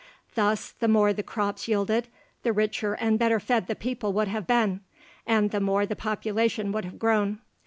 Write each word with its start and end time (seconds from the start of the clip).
Thus, 0.33 0.71
the 0.71 0.87
more 0.87 1.13
the 1.13 1.21
crops 1.21 1.67
yielded, 1.67 2.07
the 2.41 2.51
richer 2.51 2.95
and 2.95 3.19
better 3.19 3.39
fed 3.39 3.67
the 3.67 3.75
people 3.75 4.13
would 4.13 4.29
have 4.29 4.47
been, 4.47 4.79
and 5.27 5.51
the 5.51 5.61
more 5.61 5.85
the 5.85 5.95
population 5.95 6.71
would 6.71 6.85
have 6.85 6.97
grown. 6.97 7.37